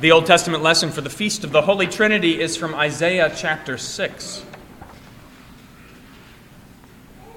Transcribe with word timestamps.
The 0.00 0.12
Old 0.12 0.24
Testament 0.24 0.62
lesson 0.62 0.90
for 0.90 1.02
the 1.02 1.10
Feast 1.10 1.44
of 1.44 1.52
the 1.52 1.60
Holy 1.60 1.86
Trinity 1.86 2.40
is 2.40 2.56
from 2.56 2.74
Isaiah 2.74 3.30
chapter 3.36 3.76
6. 3.76 4.46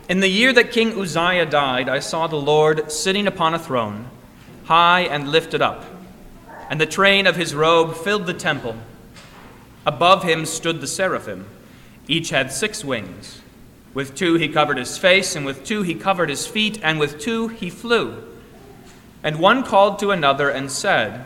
In 0.07 0.21
the 0.21 0.29
year 0.29 0.53
that 0.53 0.71
King 0.71 0.97
Uzziah 0.97 1.45
died, 1.45 1.89
I 1.89 1.99
saw 1.99 2.27
the 2.27 2.37
Lord 2.37 2.89
sitting 2.89 3.27
upon 3.27 3.53
a 3.53 3.59
throne, 3.59 4.09
high 4.63 5.01
and 5.01 5.27
lifted 5.27 5.61
up, 5.61 5.83
and 6.69 6.79
the 6.79 6.85
train 6.85 7.27
of 7.27 7.35
his 7.35 7.53
robe 7.53 7.97
filled 7.97 8.27
the 8.27 8.33
temple. 8.33 8.77
Above 9.85 10.23
him 10.23 10.45
stood 10.45 10.79
the 10.79 10.87
seraphim. 10.87 11.45
Each 12.07 12.29
had 12.29 12.49
six 12.49 12.81
wings. 12.81 13.41
With 13.93 14.15
two 14.15 14.35
he 14.35 14.47
covered 14.47 14.77
his 14.77 14.97
face, 14.97 15.35
and 15.35 15.45
with 15.45 15.65
two 15.65 15.81
he 15.81 15.95
covered 15.95 16.29
his 16.29 16.47
feet, 16.47 16.79
and 16.81 16.97
with 16.97 17.19
two 17.19 17.49
he 17.49 17.69
flew. 17.69 18.23
And 19.21 19.37
one 19.37 19.63
called 19.63 19.99
to 19.99 20.11
another 20.11 20.49
and 20.49 20.71
said, 20.71 21.25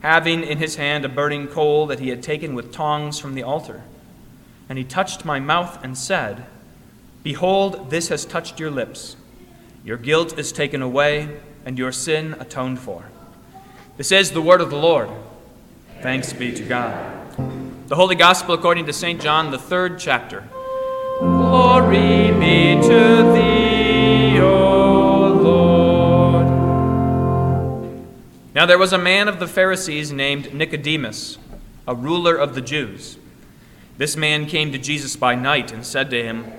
having 0.00 0.42
in 0.42 0.58
his 0.58 0.76
hand 0.76 1.04
a 1.04 1.08
burning 1.08 1.46
coal 1.46 1.86
that 1.86 2.00
he 2.00 2.08
had 2.08 2.22
taken 2.22 2.54
with 2.54 2.72
tongs 2.72 3.18
from 3.18 3.34
the 3.34 3.42
altar. 3.42 3.82
And 4.68 4.78
he 4.78 4.84
touched 4.84 5.24
my 5.24 5.40
mouth 5.40 5.82
and 5.84 5.96
said, 5.96 6.46
Behold, 7.22 7.90
this 7.90 8.08
has 8.08 8.24
touched 8.24 8.58
your 8.58 8.70
lips. 8.70 9.16
Your 9.84 9.96
guilt 9.96 10.38
is 10.38 10.52
taken 10.52 10.80
away, 10.80 11.40
and 11.64 11.78
your 11.78 11.92
sin 11.92 12.34
atoned 12.38 12.78
for. 12.78 13.04
This 13.96 14.12
is 14.12 14.30
the 14.30 14.40
word 14.40 14.60
of 14.60 14.70
the 14.70 14.76
Lord. 14.76 15.10
Thanks 16.00 16.32
be 16.32 16.52
to 16.52 16.62
God. 16.62 17.88
The 17.88 17.96
Holy 17.96 18.14
Gospel 18.14 18.54
according 18.54 18.86
to 18.86 18.92
St. 18.92 19.20
John, 19.20 19.50
the 19.50 19.58
third 19.58 19.98
chapter. 19.98 20.44
Glory 21.18 22.30
be 22.32 22.80
to 22.80 23.32
thee, 23.34 24.38
O 24.40 24.99
Now 28.54 28.66
there 28.66 28.78
was 28.78 28.92
a 28.92 28.98
man 28.98 29.28
of 29.28 29.38
the 29.38 29.46
Pharisees 29.46 30.10
named 30.10 30.52
Nicodemus, 30.52 31.38
a 31.86 31.94
ruler 31.94 32.34
of 32.34 32.54
the 32.54 32.60
Jews. 32.60 33.16
This 33.96 34.16
man 34.16 34.46
came 34.46 34.72
to 34.72 34.78
Jesus 34.78 35.14
by 35.14 35.34
night 35.34 35.72
and 35.72 35.86
said 35.86 36.10
to 36.10 36.22
him, 36.22 36.50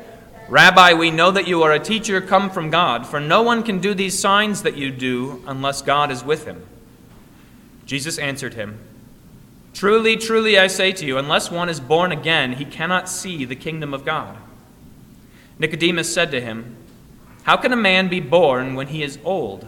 Rabbi, 0.47 0.93
we 0.93 1.11
know 1.11 1.31
that 1.31 1.47
you 1.47 1.63
are 1.63 1.71
a 1.71 1.79
teacher 1.79 2.21
come 2.21 2.49
from 2.49 2.69
God, 2.69 3.05
for 3.05 3.19
no 3.19 3.41
one 3.41 3.63
can 3.63 3.79
do 3.79 3.93
these 3.93 4.19
signs 4.19 4.63
that 4.63 4.77
you 4.77 4.91
do 4.91 5.43
unless 5.47 5.81
God 5.81 6.11
is 6.11 6.23
with 6.23 6.45
him. 6.45 6.65
Jesus 7.85 8.17
answered 8.17 8.53
him, 8.53 8.79
Truly, 9.73 10.17
truly, 10.17 10.59
I 10.59 10.67
say 10.67 10.91
to 10.91 11.05
you, 11.05 11.17
unless 11.17 11.51
one 11.51 11.69
is 11.69 11.79
born 11.79 12.11
again, 12.11 12.53
he 12.53 12.65
cannot 12.65 13.09
see 13.09 13.43
the 13.45 13.55
kingdom 13.55 13.93
of 13.93 14.05
God. 14.05 14.37
Nicodemus 15.57 16.13
said 16.13 16.31
to 16.31 16.41
him, 16.41 16.75
How 17.43 17.57
can 17.57 17.71
a 17.73 17.77
man 17.77 18.07
be 18.07 18.19
born 18.19 18.75
when 18.75 18.87
he 18.87 19.03
is 19.03 19.19
old? 19.23 19.67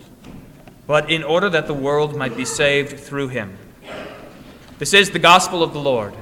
but 0.91 1.09
in 1.09 1.23
order 1.23 1.49
that 1.49 1.67
the 1.67 1.73
world 1.73 2.17
might 2.17 2.35
be 2.35 2.43
saved 2.43 2.99
through 2.99 3.29
him. 3.29 3.57
This 4.77 4.93
is 4.93 5.11
the 5.11 5.19
gospel 5.19 5.63
of 5.63 5.71
the 5.71 5.79
Lord. 5.79 6.13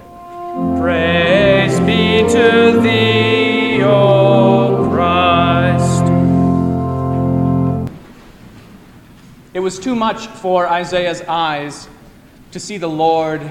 Praise 0.79 1.79
be 1.79 2.19
to 2.29 2.79
thee, 2.79 3.81
O 3.81 4.87
Christ. 4.91 6.03
It 9.55 9.59
was 9.59 9.79
too 9.79 9.95
much 9.95 10.27
for 10.27 10.67
Isaiah's 10.67 11.23
eyes 11.23 11.89
to 12.51 12.59
see 12.59 12.77
the 12.77 12.87
Lord 12.87 13.41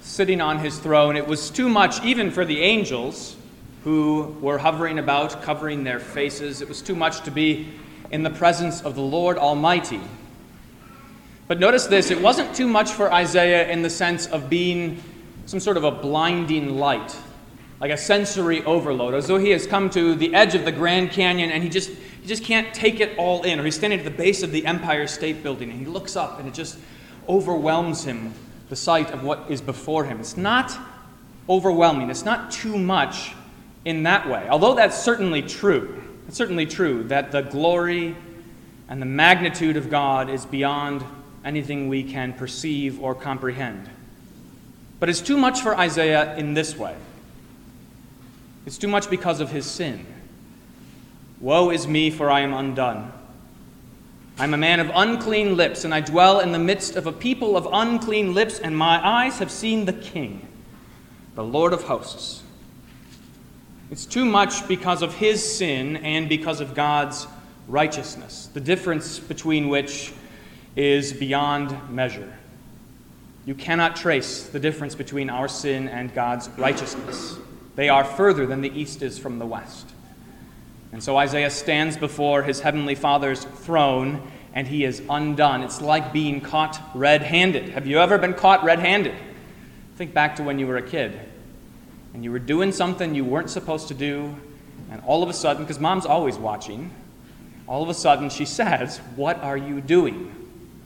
sitting 0.00 0.40
on 0.40 0.60
his 0.60 0.78
throne. 0.78 1.14
It 1.14 1.26
was 1.26 1.50
too 1.50 1.68
much 1.68 2.02
even 2.02 2.30
for 2.30 2.46
the 2.46 2.62
angels 2.62 3.36
who 3.84 4.34
were 4.40 4.56
hovering 4.56 4.98
about, 4.98 5.42
covering 5.42 5.84
their 5.84 6.00
faces. 6.00 6.62
It 6.62 6.68
was 6.68 6.80
too 6.80 6.94
much 6.96 7.20
to 7.24 7.30
be 7.30 7.68
in 8.10 8.22
the 8.22 8.30
presence 8.30 8.80
of 8.80 8.94
the 8.94 9.02
Lord 9.02 9.36
Almighty. 9.36 10.00
But 11.48 11.60
notice 11.60 11.86
this 11.86 12.10
it 12.10 12.20
wasn't 12.20 12.54
too 12.54 12.68
much 12.68 12.92
for 12.92 13.12
Isaiah 13.12 13.68
in 13.70 13.82
the 13.82 13.90
sense 13.90 14.26
of 14.26 14.48
being 14.48 15.02
some 15.46 15.60
sort 15.60 15.76
of 15.76 15.84
a 15.84 15.90
blinding 15.90 16.78
light, 16.78 17.16
like 17.80 17.90
a 17.90 17.96
sensory 17.96 18.62
overload, 18.64 19.14
as 19.14 19.26
though 19.26 19.38
he 19.38 19.50
has 19.50 19.66
come 19.66 19.90
to 19.90 20.14
the 20.14 20.34
edge 20.34 20.54
of 20.54 20.64
the 20.64 20.72
Grand 20.72 21.10
Canyon 21.10 21.50
and 21.50 21.62
he 21.62 21.68
just, 21.68 21.90
he 21.90 22.26
just 22.26 22.44
can't 22.44 22.72
take 22.72 23.00
it 23.00 23.18
all 23.18 23.42
in, 23.42 23.58
or 23.58 23.64
he's 23.64 23.74
standing 23.74 23.98
at 23.98 24.04
the 24.04 24.10
base 24.10 24.42
of 24.42 24.52
the 24.52 24.64
Empire 24.64 25.06
State 25.06 25.42
Building 25.42 25.70
and 25.70 25.80
he 25.80 25.86
looks 25.86 26.16
up 26.16 26.38
and 26.38 26.48
it 26.48 26.54
just 26.54 26.78
overwhelms 27.28 28.04
him, 28.04 28.32
the 28.68 28.76
sight 28.76 29.10
of 29.10 29.24
what 29.24 29.44
is 29.50 29.60
before 29.60 30.04
him. 30.04 30.20
It's 30.20 30.36
not 30.36 30.76
overwhelming, 31.48 32.08
it's 32.08 32.24
not 32.24 32.52
too 32.52 32.78
much 32.78 33.32
in 33.84 34.04
that 34.04 34.28
way, 34.28 34.46
although 34.48 34.74
that's 34.74 34.96
certainly 34.96 35.42
true. 35.42 36.02
It's 36.28 36.36
certainly 36.36 36.66
true 36.66 37.02
that 37.04 37.32
the 37.32 37.42
glory 37.42 38.16
and 38.88 39.02
the 39.02 39.06
magnitude 39.06 39.76
of 39.76 39.90
God 39.90 40.30
is 40.30 40.46
beyond 40.46 41.04
anything 41.44 41.88
we 41.88 42.02
can 42.02 42.32
perceive 42.32 43.00
or 43.02 43.14
comprehend. 43.14 43.88
But 45.00 45.08
it's 45.08 45.20
too 45.20 45.36
much 45.36 45.60
for 45.60 45.76
Isaiah 45.76 46.36
in 46.36 46.54
this 46.54 46.76
way 46.76 46.96
it's 48.66 48.78
too 48.78 48.88
much 48.88 49.10
because 49.10 49.40
of 49.40 49.50
his 49.50 49.66
sin. 49.66 50.06
Woe 51.40 51.70
is 51.70 51.88
me, 51.88 52.10
for 52.10 52.30
I 52.30 52.40
am 52.40 52.54
undone. 52.54 53.12
I'm 54.38 54.54
a 54.54 54.58
man 54.58 54.80
of 54.80 54.90
unclean 54.94 55.56
lips, 55.56 55.84
and 55.84 55.92
I 55.92 56.00
dwell 56.00 56.40
in 56.40 56.52
the 56.52 56.58
midst 56.58 56.94
of 56.96 57.06
a 57.06 57.12
people 57.12 57.56
of 57.56 57.68
unclean 57.70 58.34
lips, 58.34 58.60
and 58.60 58.76
my 58.76 59.04
eyes 59.04 59.38
have 59.40 59.50
seen 59.50 59.84
the 59.84 59.92
King, 59.92 60.46
the 61.34 61.44
Lord 61.44 61.72
of 61.72 61.82
hosts. 61.82 62.42
It's 63.90 64.06
too 64.06 64.24
much 64.24 64.66
because 64.68 65.02
of 65.02 65.14
his 65.16 65.56
sin 65.56 65.96
and 65.98 66.28
because 66.28 66.60
of 66.60 66.74
God's 66.74 67.26
righteousness, 67.68 68.48
the 68.54 68.60
difference 68.60 69.18
between 69.18 69.68
which 69.68 70.12
is 70.76 71.12
beyond 71.12 71.90
measure. 71.90 72.32
You 73.44 73.54
cannot 73.54 73.96
trace 73.96 74.44
the 74.44 74.60
difference 74.60 74.94
between 74.94 75.28
our 75.28 75.48
sin 75.48 75.88
and 75.88 76.14
God's 76.14 76.48
righteousness. 76.50 77.36
They 77.74 77.88
are 77.88 78.04
further 78.04 78.46
than 78.46 78.60
the 78.60 78.70
east 78.70 79.02
is 79.02 79.18
from 79.18 79.38
the 79.38 79.46
west. 79.46 79.88
And 80.92 81.02
so 81.02 81.16
Isaiah 81.16 81.50
stands 81.50 81.96
before 81.96 82.42
his 82.42 82.60
heavenly 82.60 82.94
Father's 82.94 83.44
throne 83.44 84.30
and 84.54 84.66
he 84.68 84.84
is 84.84 85.02
undone. 85.08 85.62
It's 85.62 85.80
like 85.80 86.12
being 86.12 86.40
caught 86.40 86.80
red 86.94 87.22
handed. 87.22 87.70
Have 87.70 87.86
you 87.86 87.98
ever 87.98 88.18
been 88.18 88.34
caught 88.34 88.62
red 88.64 88.78
handed? 88.78 89.14
Think 89.96 90.12
back 90.12 90.36
to 90.36 90.42
when 90.42 90.58
you 90.58 90.66
were 90.66 90.76
a 90.76 90.82
kid 90.82 91.18
and 92.14 92.22
you 92.22 92.30
were 92.30 92.38
doing 92.38 92.72
something 92.72 93.14
you 93.14 93.24
weren't 93.24 93.50
supposed 93.50 93.88
to 93.88 93.94
do, 93.94 94.36
and 94.90 95.02
all 95.06 95.22
of 95.22 95.28
a 95.28 95.32
sudden, 95.32 95.62
because 95.62 95.80
mom's 95.80 96.04
always 96.04 96.36
watching, 96.36 96.90
all 97.66 97.82
of 97.82 97.88
a 97.88 97.94
sudden 97.94 98.28
she 98.28 98.44
says, 98.44 98.98
What 99.16 99.38
are 99.38 99.56
you 99.56 99.80
doing? 99.80 100.41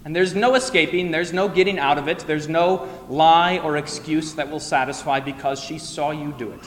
And 0.06 0.14
there's 0.14 0.37
no 0.37 0.55
escaping, 0.55 1.11
there's 1.11 1.32
no 1.32 1.49
getting 1.49 1.81
out 1.81 1.99
of 1.99 2.06
it, 2.06 2.20
there's 2.20 2.49
no 2.49 2.88
lie 3.08 3.58
or 3.58 3.76
excuse 3.76 4.35
that 4.35 4.49
will 4.49 4.61
satisfy 4.61 5.19
because 5.19 5.58
she 5.58 5.81
saw 5.81 6.12
you 6.12 6.32
do 6.38 6.53
it. 6.53 6.61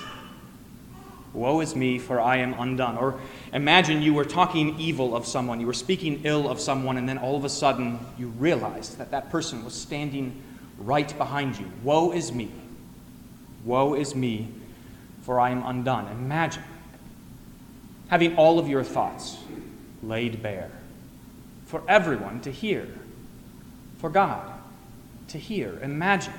Woe 1.31 1.61
is 1.61 1.73
me, 1.73 1.99
for 1.99 2.19
I 2.19 2.39
am 2.39 2.53
undone. 2.59 2.97
Or 2.97 3.17
imagine 3.53 4.01
you 4.01 4.13
were 4.13 4.25
talking 4.25 4.77
evil 4.77 5.15
of 5.15 5.25
someone, 5.25 5.61
you 5.61 5.67
were 5.67 5.73
speaking 5.73 6.19
ill 6.25 6.49
of 6.49 6.59
someone, 6.59 6.97
and 6.97 7.07
then 7.07 7.17
all 7.17 7.37
of 7.37 7.45
a 7.45 7.49
sudden 7.49 7.97
you 8.17 8.27
realized 8.27 8.97
that 8.97 9.11
that 9.11 9.29
person 9.29 9.63
was 9.63 9.73
standing 9.73 10.43
right 10.77 11.17
behind 11.17 11.57
you. 11.57 11.71
Woe 11.81 12.11
is 12.11 12.33
me. 12.33 12.51
Woe 13.63 13.93
is 13.93 14.15
me, 14.15 14.49
for 15.21 15.39
I 15.39 15.51
am 15.51 15.65
undone. 15.65 16.11
Imagine 16.11 16.63
having 18.09 18.35
all 18.35 18.59
of 18.59 18.67
your 18.67 18.83
thoughts 18.83 19.37
laid 20.03 20.43
bare 20.43 20.71
for 21.67 21.81
everyone 21.87 22.41
to 22.41 22.51
hear 22.51 22.85
for 23.99 24.09
God 24.09 24.51
to 25.27 25.37
hear. 25.37 25.79
Imagine 25.81 26.33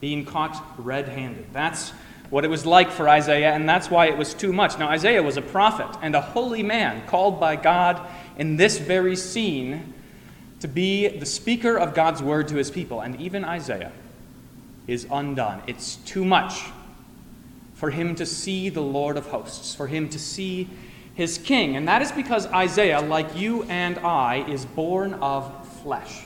being 0.00 0.24
caught 0.24 0.62
red 0.78 1.08
handed. 1.08 1.46
That's 1.52 1.90
what 2.30 2.44
it 2.44 2.48
was 2.48 2.66
like 2.66 2.90
for 2.90 3.08
Isaiah, 3.08 3.52
and 3.52 3.68
that's 3.68 3.88
why 3.88 4.06
it 4.06 4.18
was 4.18 4.34
too 4.34 4.52
much. 4.52 4.78
Now, 4.78 4.88
Isaiah 4.88 5.22
was 5.22 5.36
a 5.36 5.42
prophet 5.42 5.96
and 6.02 6.14
a 6.14 6.20
holy 6.20 6.62
man 6.62 7.06
called 7.06 7.38
by 7.38 7.56
God 7.56 8.00
in 8.36 8.56
this 8.56 8.78
very 8.78 9.14
scene 9.14 9.94
to 10.60 10.68
be 10.68 11.06
the 11.06 11.26
speaker 11.26 11.76
of 11.76 11.94
God's 11.94 12.22
word 12.22 12.48
to 12.48 12.56
his 12.56 12.70
people. 12.70 13.00
And 13.00 13.20
even 13.20 13.44
Isaiah 13.44 13.92
is 14.86 15.06
undone. 15.10 15.62
It's 15.66 15.96
too 15.96 16.24
much 16.24 16.64
for 17.74 17.90
him 17.90 18.14
to 18.16 18.26
see 18.26 18.70
the 18.70 18.80
Lord 18.80 19.16
of 19.16 19.26
hosts, 19.26 19.74
for 19.74 19.86
him 19.86 20.08
to 20.08 20.18
see 20.18 20.68
his 21.14 21.38
king. 21.38 21.76
And 21.76 21.86
that 21.86 22.02
is 22.02 22.10
because 22.10 22.46
Isaiah, 22.46 23.00
like 23.00 23.36
you 23.36 23.62
and 23.64 23.98
I, 23.98 24.48
is 24.48 24.64
born 24.64 25.14
of 25.14 25.68
flesh 25.82 26.24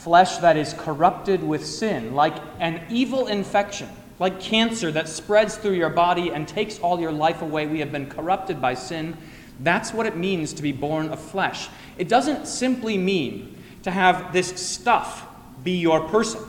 flesh 0.00 0.38
that 0.38 0.56
is 0.56 0.72
corrupted 0.72 1.42
with 1.42 1.64
sin, 1.64 2.14
like 2.14 2.34
an 2.58 2.82
evil 2.88 3.26
infection, 3.26 3.88
like 4.18 4.40
cancer 4.40 4.90
that 4.90 5.08
spreads 5.08 5.56
through 5.56 5.74
your 5.74 5.90
body 5.90 6.30
and 6.30 6.48
takes 6.48 6.78
all 6.78 6.98
your 6.98 7.12
life 7.12 7.42
away. 7.42 7.66
We 7.66 7.80
have 7.80 7.92
been 7.92 8.08
corrupted 8.08 8.62
by 8.62 8.74
sin. 8.74 9.14
That's 9.60 9.92
what 9.92 10.06
it 10.06 10.16
means 10.16 10.54
to 10.54 10.62
be 10.62 10.72
born 10.72 11.10
of 11.10 11.20
flesh. 11.20 11.68
It 11.98 12.08
doesn't 12.08 12.46
simply 12.46 12.96
mean 12.96 13.62
to 13.82 13.90
have 13.90 14.32
this 14.32 14.48
stuff 14.48 15.26
be 15.62 15.72
your 15.72 16.08
person 16.08 16.40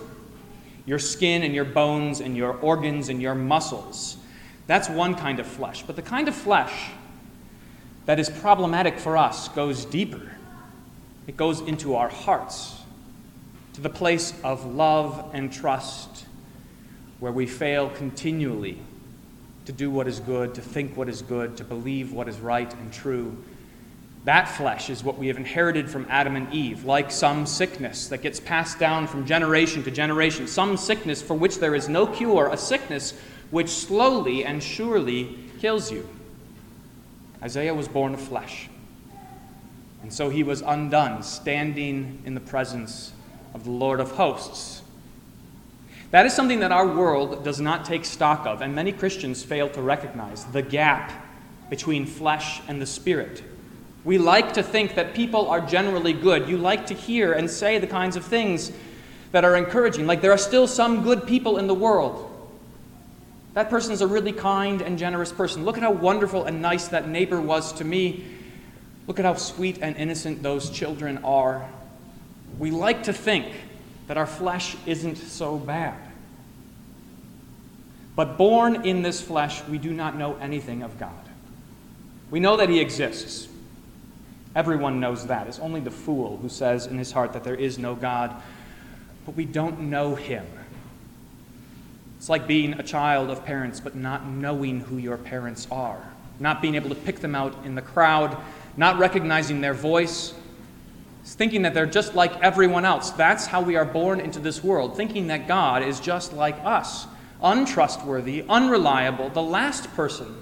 your 0.83 0.98
skin 0.98 1.44
and 1.44 1.53
your 1.53 1.63
bones 1.63 2.21
and 2.21 2.36
your 2.36 2.53
organs 2.53 3.09
and 3.09 3.21
your 3.21 3.36
muscles. 3.36 4.18
That's 4.65 4.89
one 4.89 5.13
kind 5.13 5.39
of 5.39 5.45
flesh. 5.45 5.83
But 5.83 5.95
the 5.95 6.01
kind 6.01 6.27
of 6.27 6.36
flesh 6.36 6.89
that 8.07 8.19
is 8.19 8.30
problematic 8.30 8.98
for 9.00 9.15
us 9.15 9.48
goes 9.50 9.86
deeper, 9.86 10.36
it 11.27 11.38
goes 11.38 11.62
into 11.62 11.95
our 11.95 12.09
hearts 12.09 12.81
to 13.74 13.82
the 13.82 13.90
place 13.90 14.34
of 14.44 14.66
love 14.66 15.32
and 15.34 15.52
trust 15.52 16.26
where 17.20 17.32
we 17.32 17.46
fail 17.46 17.90
continually 17.90 18.80
to 19.66 19.72
do 19.72 19.92
what 19.92 20.08
is 20.08 20.20
good, 20.20 20.56
to 20.56 20.62
think 20.62 20.98
what 20.98 21.08
is 21.08 21.22
good, 21.22 21.56
to 21.58 21.64
believe 21.64 22.12
what 22.12 22.28
is 22.28 22.40
right 22.40 22.74
and 22.74 22.92
true. 22.92 23.38
That 24.26 24.48
flesh 24.48 24.90
is 24.90 25.04
what 25.04 25.18
we 25.18 25.28
have 25.28 25.38
inherited 25.38 25.90
from 25.90 26.06
Adam 26.10 26.36
and 26.36 26.52
Eve, 26.54 26.84
like 26.84 27.12
some 27.12 27.46
sickness 27.46 28.08
that 28.10 28.20
gets 28.20 28.40
passed 28.40 28.80
down 28.80 29.08
from 29.08 29.26
generation 29.26 29.84
to 29.84 29.92
generation, 29.92 30.48
some 30.48 30.78
sickness 30.78 31.22
for 31.22 31.36
which 31.36 31.60
there 31.60 31.76
is 31.76 31.88
no 31.88 32.06
cure, 32.06 32.50
a 32.52 32.58
sickness 32.58 33.14
which 33.52 33.70
slowly 33.70 34.46
and 34.46 34.62
surely 34.62 35.38
kills 35.60 35.92
you. 35.92 36.08
Isaiah 37.42 37.74
was 37.74 37.88
born 37.88 38.14
of 38.14 38.22
flesh. 38.22 38.70
And 40.02 40.12
so 40.12 40.30
he 40.30 40.44
was 40.44 40.62
undone, 40.62 41.24
standing 41.24 42.22
in 42.26 42.34
the 42.34 42.40
presence 42.40 43.14
of 43.53 43.63
the 43.63 43.71
Lord 43.71 44.00
of 44.00 44.12
hosts. 44.12 44.81
That 46.12 46.25
is 46.25 46.33
something 46.33 46.59
that 46.59 46.71
our 46.71 46.88
world 46.88 47.44
does 47.44 47.62
not 47.62 47.86
take 47.86 48.03
stock 48.03 48.45
of, 48.45 48.62
and 48.62 48.75
many 48.75 48.92
Christians 48.92 49.44
fail 49.44 49.69
to 49.69 49.81
recognize 49.81 50.44
the 50.45 50.62
gap 50.62 51.12
between 51.69 52.06
flesh 52.06 52.62
and 52.68 52.81
the 52.81 52.86
spirit. 52.86 53.42
We 54.03 54.18
like 54.18 54.53
to 54.53 54.63
think 54.63 54.95
that 54.95 55.13
people 55.13 55.48
are 55.48 55.62
generally 55.62 56.12
good. 56.12 56.50
You 56.50 56.57
like 56.57 56.88
to 56.88 56.94
hear 56.94 57.33
and 57.33 57.50
say 57.50 57.77
the 57.80 57.88
kinds 57.88 58.18
of 58.18 58.25
things 58.25 58.71
that 59.31 59.45
are 59.45 59.56
encouraging, 59.56 60.06
like 60.06 60.21
there 60.21 60.33
are 60.33 60.38
still 60.38 60.68
some 60.68 61.03
good 61.03 61.25
people 61.25 61.57
in 61.57 61.68
the 61.68 61.74
world. 61.74 62.27
That 63.53 63.69
person 63.69 63.94
is 63.94 64.01
a 64.01 64.07
really 64.07 64.33
kind 64.33 64.81
and 64.81 64.98
generous 64.98 65.31
person. 65.31 65.63
Look 65.63 65.77
at 65.77 65.83
how 65.83 65.92
wonderful 65.92 66.45
and 66.45 66.62
nice 66.62 66.89
that 66.89 67.07
neighbor 67.07 67.39
was 67.39 67.71
to 67.74 67.86
me. 67.86 68.25
Look 69.07 69.19
at 69.19 69.25
how 69.25 69.36
sweet 69.36 69.80
and 69.81 69.95
innocent 69.95 70.44
those 70.44 70.69
children 70.69 71.19
are 71.24 71.69
we 72.59 72.71
like 72.71 73.03
to 73.03 73.13
think 73.13 73.48
that 74.07 74.18
our 74.18 74.25
flesh 74.25 74.75
isn't 74.86 75.18
so 75.18 75.57
bad. 75.57 75.98
But 78.15 78.38
born 78.38 78.86
in 78.86 79.01
this 79.01 79.21
flesh, 79.21 79.63
we 79.68 79.77
do 79.77 79.94
not 79.94 80.18
know 80.18 80.36
anything 80.36 80.83
of 80.83 81.00
God. 81.00 81.13
We 82.30 82.39
know 82.39 82.57
that 82.57 82.69
He 82.69 82.80
exists. 82.80 83.48
Everyone 84.56 85.00
knows 85.00 85.27
that. 85.27 85.48
It's 85.48 85.59
only 85.59 85.80
the 85.80 85.92
fool 85.92 86.38
who 86.38 86.50
says 86.50 86.88
in 86.88 86.98
his 86.98 87.12
heart 87.12 87.33
that 87.33 87.44
there 87.44 87.56
is 87.56 87.80
no 87.80 87.95
God, 87.95 88.36
but 89.25 89.36
we 89.36 89.45
don't 89.45 89.89
know 89.89 90.15
Him. 90.15 90.45
It's 92.18 92.30
like 92.30 92.48
being 92.48 92.74
a 92.74 92.83
child 92.83 93.30
of 93.30 93.45
parents, 93.45 93.80
but 93.80 93.95
not 93.95 94.27
knowing 94.27 94.81
who 94.81 94.98
your 94.98 95.18
parents 95.18 95.68
are, 95.71 96.03
not 96.39 96.62
being 96.62 96.75
able 96.75 96.89
to 96.89 96.95
pick 96.95 97.19
them 97.19 97.33
out 97.33 97.56
in 97.65 97.75
the 97.75 97.81
crowd, 97.81 98.38
not 98.77 99.00
recognizing 99.00 99.62
their 99.62 99.74
voice, 99.74 100.33
thinking 101.24 101.62
that 101.64 101.74
they're 101.74 101.86
just 101.86 102.16
like 102.16 102.42
everyone 102.42 102.86
else. 102.86 103.12
That's 103.12 103.46
how 103.46 103.62
we 103.62 103.76
are 103.76 103.86
born 103.86 104.20
into 104.20 104.40
this 104.40 104.64
world, 104.64 104.98
thinking 104.98 105.28
that 105.28 105.48
God 105.48 105.84
is 105.84 106.00
just 106.00 106.34
like 106.34 106.58
us, 106.64 107.08
untrustworthy, 107.42 108.44
unreliable, 108.50 109.30
the 109.30 109.42
last 109.42 109.94
person 109.94 110.36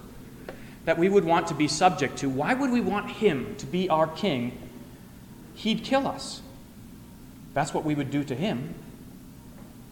that 0.86 0.98
we 0.98 1.10
would 1.10 1.26
want 1.26 1.48
to 1.48 1.54
be 1.54 1.68
subject 1.68 2.18
to. 2.20 2.30
Why 2.30 2.54
would 2.54 2.72
we 2.72 2.82
want 2.82 3.12
him 3.12 3.56
to 3.58 3.66
be 3.66 3.90
our 3.90 4.08
king? 4.08 4.58
He'd 5.54 5.84
kill 5.84 6.08
us. 6.08 6.42
That's 7.54 7.74
what 7.74 7.84
we 7.84 7.96
would 7.96 8.12
do 8.12 8.24
to 8.24 8.36
him. 8.36 8.74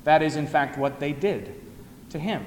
That 0.06 0.22
is, 0.22 0.38
in 0.38 0.48
fact, 0.48 0.78
what 0.78 1.00
they 1.00 1.12
did 1.12 1.54
to 2.12 2.20
him. 2.20 2.46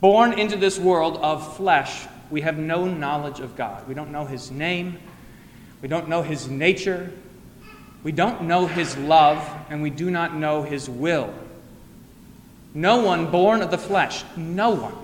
Born 0.00 0.38
into 0.38 0.56
this 0.56 0.78
world 0.78 1.18
of 1.18 1.56
flesh, 1.56 2.06
we 2.30 2.40
have 2.40 2.58
no 2.58 2.86
knowledge 2.86 3.40
of 3.40 3.54
God. 3.56 3.86
We 3.86 3.94
don't 3.94 4.10
know 4.10 4.24
his 4.24 4.50
name. 4.50 4.98
We 5.82 5.88
don't 5.88 6.08
know 6.08 6.22
his 6.22 6.48
nature. 6.48 7.12
We 8.02 8.12
don't 8.12 8.42
know 8.42 8.66
his 8.66 8.96
love, 8.96 9.46
and 9.68 9.82
we 9.82 9.90
do 9.90 10.10
not 10.10 10.34
know 10.34 10.62
his 10.62 10.88
will. 10.88 11.32
No 12.72 13.02
one 13.02 13.30
born 13.30 13.62
of 13.62 13.70
the 13.70 13.78
flesh, 13.78 14.24
no 14.36 14.70
one, 14.70 14.96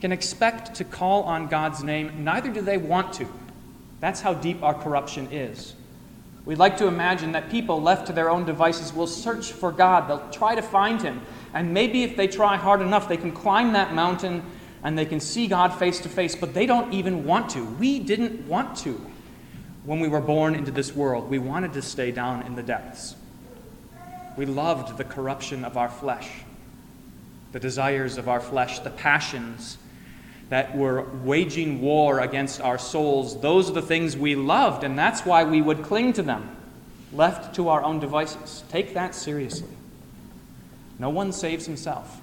can 0.00 0.12
expect 0.12 0.76
to 0.76 0.84
call 0.84 1.24
on 1.24 1.48
God's 1.48 1.82
name, 1.82 2.24
neither 2.24 2.50
do 2.50 2.60
they 2.60 2.78
want 2.78 3.12
to. 3.14 3.26
That's 4.00 4.20
how 4.20 4.34
deep 4.34 4.62
our 4.62 4.74
corruption 4.74 5.28
is. 5.32 5.74
We'd 6.44 6.58
like 6.58 6.76
to 6.78 6.86
imagine 6.86 7.32
that 7.32 7.50
people 7.50 7.80
left 7.80 8.06
to 8.08 8.12
their 8.12 8.30
own 8.30 8.44
devices 8.44 8.92
will 8.92 9.06
search 9.06 9.52
for 9.52 9.72
God. 9.72 10.08
They'll 10.08 10.30
try 10.30 10.54
to 10.54 10.62
find 10.62 11.00
Him. 11.00 11.22
And 11.54 11.72
maybe 11.72 12.02
if 12.02 12.16
they 12.16 12.28
try 12.28 12.56
hard 12.56 12.82
enough, 12.82 13.08
they 13.08 13.16
can 13.16 13.32
climb 13.32 13.72
that 13.72 13.94
mountain 13.94 14.42
and 14.82 14.98
they 14.98 15.06
can 15.06 15.20
see 15.20 15.46
God 15.46 15.68
face 15.68 16.00
to 16.00 16.08
face, 16.10 16.36
but 16.36 16.52
they 16.52 16.66
don't 16.66 16.92
even 16.92 17.24
want 17.24 17.50
to. 17.50 17.64
We 17.64 17.98
didn't 17.98 18.46
want 18.46 18.76
to 18.78 19.00
when 19.84 20.00
we 20.00 20.08
were 20.08 20.20
born 20.20 20.54
into 20.54 20.70
this 20.70 20.94
world, 20.94 21.28
we 21.28 21.38
wanted 21.38 21.74
to 21.74 21.82
stay 21.82 22.10
down 22.10 22.42
in 22.42 22.54
the 22.54 22.62
depths. 22.62 23.14
We 24.36 24.46
loved 24.46 24.96
the 24.96 25.04
corruption 25.04 25.64
of 25.64 25.76
our 25.76 25.88
flesh, 25.88 26.28
the 27.52 27.60
desires 27.60 28.18
of 28.18 28.28
our 28.28 28.40
flesh, 28.40 28.80
the 28.80 28.90
passions 28.90 29.78
that 30.48 30.76
were 30.76 31.02
waging 31.22 31.80
war 31.80 32.20
against 32.20 32.60
our 32.60 32.78
souls. 32.78 33.40
Those 33.40 33.70
are 33.70 33.74
the 33.74 33.82
things 33.82 34.16
we 34.16 34.34
loved, 34.34 34.84
and 34.84 34.98
that's 34.98 35.24
why 35.24 35.44
we 35.44 35.62
would 35.62 35.82
cling 35.82 36.12
to 36.14 36.22
them, 36.22 36.56
left 37.12 37.54
to 37.56 37.68
our 37.68 37.82
own 37.82 38.00
devices. 38.00 38.64
Take 38.70 38.94
that 38.94 39.14
seriously. 39.14 39.68
No 40.98 41.10
one 41.10 41.32
saves 41.32 41.66
himself, 41.66 42.20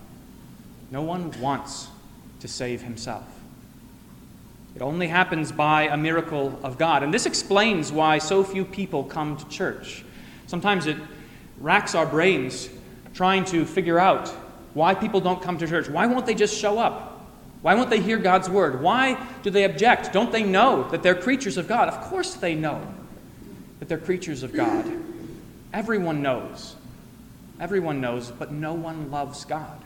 no 0.91 1.01
one 1.01 1.31
wants 1.39 1.87
to 2.39 2.47
save 2.47 2.81
himself. 2.81 3.40
It 4.75 4.81
only 4.81 5.07
happens 5.07 5.51
by 5.51 5.83
a 5.83 5.97
miracle 5.97 6.57
of 6.63 6.77
God. 6.77 7.03
And 7.03 7.13
this 7.13 7.25
explains 7.25 7.91
why 7.91 8.17
so 8.17 8.43
few 8.43 8.63
people 8.63 9.03
come 9.03 9.37
to 9.37 9.47
church. 9.49 10.03
Sometimes 10.47 10.87
it 10.87 10.97
racks 11.59 11.93
our 11.93 12.05
brains 12.05 12.69
trying 13.13 13.45
to 13.45 13.65
figure 13.65 13.99
out 13.99 14.29
why 14.73 14.95
people 14.95 15.19
don't 15.19 15.41
come 15.41 15.57
to 15.57 15.67
church. 15.67 15.89
Why 15.89 16.05
won't 16.07 16.25
they 16.25 16.35
just 16.35 16.57
show 16.57 16.79
up? 16.79 17.09
Why 17.61 17.75
won't 17.75 17.89
they 17.89 17.99
hear 17.99 18.17
God's 18.17 18.49
word? 18.49 18.81
Why 18.81 19.21
do 19.43 19.49
they 19.49 19.65
object? 19.65 20.13
Don't 20.13 20.31
they 20.31 20.43
know 20.43 20.89
that 20.89 21.03
they're 21.03 21.15
creatures 21.15 21.57
of 21.57 21.67
God? 21.67 21.89
Of 21.89 22.01
course 22.01 22.33
they 22.35 22.55
know 22.55 22.81
that 23.79 23.87
they're 23.87 23.97
creatures 23.97 24.41
of 24.41 24.53
God. 24.53 24.91
Everyone 25.73 26.21
knows. 26.21 26.75
Everyone 27.59 28.01
knows, 28.01 28.31
but 28.31 28.51
no 28.51 28.73
one 28.73 29.11
loves 29.11 29.45
God. 29.45 29.79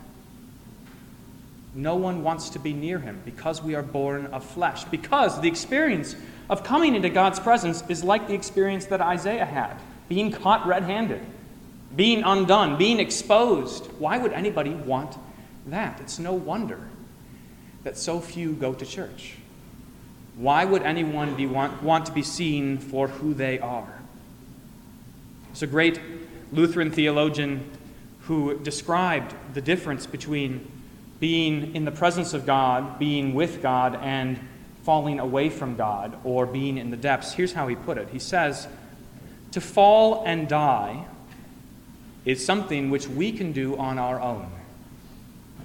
No 1.75 1.95
one 1.95 2.23
wants 2.23 2.49
to 2.51 2.59
be 2.59 2.71
near 2.71 2.99
him 2.99 3.21
because 3.25 3.61
we 3.61 3.75
are 3.75 3.83
born 3.83 4.27
of 4.27 4.45
flesh. 4.45 4.85
Because 4.85 5.39
the 5.41 5.49
experience 5.49 6.15
of 6.49 6.63
coming 6.63 6.95
into 6.95 7.09
God's 7.09 7.39
presence 7.39 7.83
is 7.89 8.03
like 8.03 8.27
the 8.27 8.33
experience 8.33 8.85
that 8.85 9.01
Isaiah 9.01 9.45
had 9.45 9.75
being 10.07 10.31
caught 10.31 10.65
red 10.65 10.83
handed, 10.83 11.21
being 11.95 12.23
undone, 12.23 12.77
being 12.77 12.99
exposed. 12.99 13.87
Why 13.99 14.17
would 14.17 14.31
anybody 14.33 14.69
want 14.69 15.17
that? 15.67 15.99
It's 15.99 16.19
no 16.19 16.33
wonder 16.33 16.79
that 17.83 17.97
so 17.97 18.19
few 18.19 18.53
go 18.53 18.73
to 18.73 18.85
church. 18.85 19.35
Why 20.37 20.65
would 20.65 20.83
anyone 20.83 21.35
be 21.35 21.47
want, 21.47 21.81
want 21.81 22.05
to 22.07 22.11
be 22.11 22.23
seen 22.23 22.77
for 22.77 23.07
who 23.07 23.33
they 23.33 23.59
are? 23.59 24.01
There's 25.47 25.63
a 25.63 25.67
great 25.67 25.99
Lutheran 26.51 26.91
theologian 26.91 27.69
who 28.21 28.59
described 28.59 29.33
the 29.53 29.61
difference 29.61 30.05
between 30.05 30.69
being 31.25 31.73
in 31.75 31.85
the 31.85 31.91
presence 31.91 32.35
of 32.35 32.45
God, 32.45 32.99
being 32.99 33.33
with 33.33 33.59
God, 33.59 33.97
and 33.99 34.39
falling 34.83 35.19
away 35.19 35.49
from 35.49 35.75
God 35.75 36.15
or 36.23 36.45
being 36.45 36.77
in 36.77 36.91
the 36.91 36.97
depths. 36.97 37.33
Here's 37.33 37.51
how 37.51 37.67
he 37.67 37.75
put 37.75 37.97
it 37.97 38.09
He 38.09 38.19
says, 38.19 38.67
To 39.53 39.59
fall 39.59 40.23
and 40.23 40.47
die 40.47 41.07
is 42.25 42.45
something 42.45 42.91
which 42.91 43.07
we 43.07 43.31
can 43.31 43.53
do 43.53 43.75
on 43.75 43.97
our 43.97 44.21
own, 44.21 44.51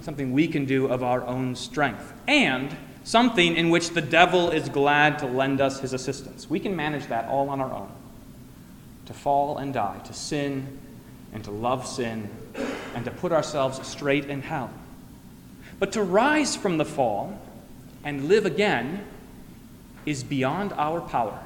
something 0.01 0.31
we 0.31 0.47
can 0.47 0.65
do 0.65 0.87
of 0.87 1.03
our 1.03 1.21
own 1.27 1.55
strength, 1.55 2.11
and 2.27 2.75
something 3.03 3.55
in 3.55 3.69
which 3.69 3.91
the 3.91 4.01
devil 4.01 4.49
is 4.49 4.67
glad 4.67 5.19
to 5.19 5.27
lend 5.27 5.61
us 5.61 5.79
his 5.79 5.93
assistance. 5.93 6.49
We 6.49 6.59
can 6.59 6.75
manage 6.75 7.05
that 7.05 7.29
all 7.29 7.51
on 7.51 7.61
our 7.61 7.71
own. 7.71 7.91
To 9.05 9.13
fall 9.13 9.59
and 9.59 9.75
die, 9.75 9.99
to 10.05 10.13
sin 10.13 10.79
and 11.35 11.43
to 11.43 11.51
love 11.51 11.85
sin, 11.85 12.31
and 12.95 13.05
to 13.05 13.11
put 13.11 13.31
ourselves 13.31 13.87
straight 13.87 14.25
in 14.25 14.41
hell. 14.41 14.71
But 15.81 15.93
to 15.93 16.03
rise 16.03 16.55
from 16.55 16.77
the 16.77 16.85
fall 16.85 17.41
and 18.03 18.25
live 18.25 18.45
again 18.45 19.03
is 20.05 20.23
beyond 20.23 20.73
our 20.73 21.01
power. 21.01 21.39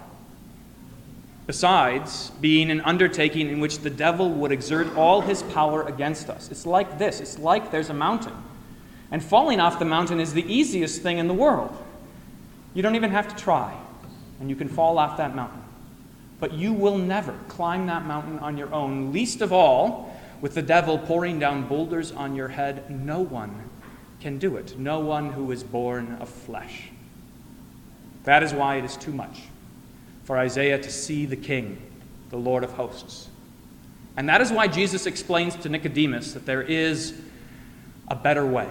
Besides 1.48 2.32
being 2.42 2.70
an 2.70 2.82
undertaking 2.82 3.48
in 3.48 3.62
which 3.62 3.80
the 3.80 3.90
devil 3.90 4.30
would 4.30 4.52
exert 4.52 4.94
all 4.98 5.22
his 5.22 5.42
power 5.42 5.84
against 5.84 6.30
us. 6.30 6.52
It's 6.52 6.66
like 6.66 7.00
this 7.00 7.22
it's 7.22 7.40
like 7.40 7.72
there's 7.72 7.90
a 7.90 7.94
mountain. 7.94 8.34
And 9.10 9.24
falling 9.24 9.62
off 9.62 9.80
the 9.80 9.86
mountain 9.86 10.20
is 10.20 10.34
the 10.34 10.44
easiest 10.54 11.02
thing 11.02 11.18
in 11.18 11.30
the 11.30 11.34
world. 11.34 11.74
You 12.74 12.84
don't 12.84 12.96
even 12.96 13.12
have 13.12 13.30
to 13.34 13.42
try, 13.42 13.74
and 14.42 14.50
you 14.50 14.58
can 14.58 14.68
fall 14.68 14.98
off 14.98 15.16
that 15.16 15.34
mountain. 15.34 15.64
But 16.42 16.52
you 16.52 16.74
will 16.74 16.98
never 16.98 17.34
climb 17.48 17.88
that 17.88 18.06
mountain 18.06 18.40
on 18.40 18.58
your 18.58 18.74
own, 18.74 19.14
least 19.14 19.40
of 19.40 19.54
all 19.54 20.14
with 20.42 20.56
the 20.56 20.62
devil 20.62 20.98
pouring 20.98 21.40
down 21.40 21.70
boulders 21.70 22.12
on 22.12 22.36
your 22.36 22.50
head. 22.50 22.92
No 22.92 23.22
one 23.22 23.70
can 24.22 24.38
do 24.38 24.58
it. 24.58 24.78
No 24.78 25.00
one 25.00 25.32
who 25.32 25.52
is 25.52 25.64
born 25.64 26.18
of 26.20 26.30
flesh. 26.30 26.90
That 28.24 28.44
is 28.44 28.54
why 28.54 28.78
it 28.78 28.86
is 28.86 28.98
too 28.98 29.12
much 29.12 29.42
for 30.24 30.38
Isaiah 30.38 30.82
to 30.82 30.92
see 30.92 31.26
the 31.26 31.36
King, 31.36 31.80
the 32.30 32.38
Lord 32.38 32.64
of 32.64 32.72
hosts. 32.74 33.30
And 34.18 34.30
that 34.30 34.42
is 34.42 34.52
why 34.52 34.68
Jesus 34.68 35.06
explains 35.06 35.56
to 35.58 35.70
Nicodemus 35.70 36.34
that 36.34 36.46
there 36.46 36.64
is 36.64 37.14
a 38.08 38.16
better 38.16 38.46
way. 38.46 38.70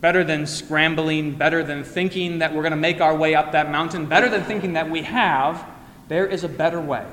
Better 0.00 0.24
than 0.24 0.46
scrambling, 0.46 1.36
better 1.36 1.62
than 1.62 1.84
thinking 1.84 2.38
that 2.38 2.52
we're 2.52 2.62
going 2.62 2.72
to 2.72 2.76
make 2.76 3.00
our 3.00 3.14
way 3.14 3.36
up 3.36 3.52
that 3.52 3.70
mountain, 3.70 4.06
better 4.06 4.28
than 4.28 4.42
thinking 4.42 4.72
that 4.72 4.90
we 4.90 5.02
have, 5.02 5.64
there 6.08 6.26
is 6.26 6.42
a 6.42 6.48
better 6.48 6.80
way. 6.80 7.06